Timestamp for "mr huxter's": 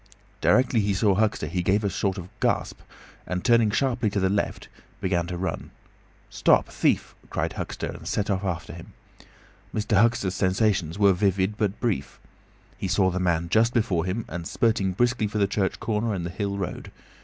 9.75-10.33